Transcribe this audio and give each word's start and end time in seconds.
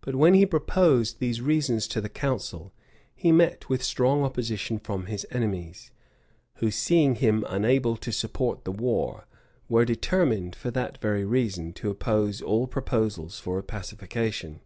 But 0.00 0.16
when 0.16 0.34
he 0.34 0.44
proposed 0.44 1.20
these 1.20 1.40
reasons 1.40 1.86
to 1.86 2.00
the 2.00 2.08
council, 2.08 2.72
he 3.14 3.30
met 3.30 3.68
with 3.68 3.80
strong 3.80 4.24
opposition 4.24 4.80
from 4.80 5.06
his 5.06 5.24
enemies; 5.30 5.92
who, 6.54 6.72
seeing 6.72 7.14
him 7.14 7.44
unable 7.48 7.96
to 7.98 8.10
support 8.10 8.64
the 8.64 8.72
war, 8.72 9.28
were 9.68 9.84
determined, 9.84 10.56
for 10.56 10.72
that 10.72 10.98
very 11.00 11.24
reason, 11.24 11.72
to 11.74 11.90
oppose 11.90 12.42
all 12.42 12.66
proposals 12.66 13.38
for 13.38 13.56
a 13.56 13.62
pacification. 13.62 14.62